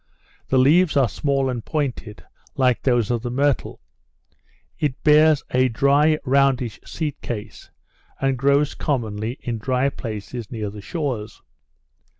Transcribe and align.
The 0.47 0.57
leaves 0.57 0.97
are 0.97 1.07
small 1.07 1.47
and 1.47 1.63
pointed, 1.63 2.23
like 2.55 2.81
those 2.81 3.11
of 3.11 3.21
the 3.21 3.29
myrtle; 3.29 3.79
it 4.79 5.03
bears 5.03 5.43
a 5.51 5.69
dry 5.69 6.17
roundish 6.25 6.79
seed 6.83 7.21
case, 7.21 7.69
and 8.19 8.35
grows 8.35 8.73
commonly 8.73 9.37
in 9.41 9.59
dry 9.59 9.89
places 9.89 10.49
near 10.49 10.71
the 10.71 10.81
shores. 10.81 11.43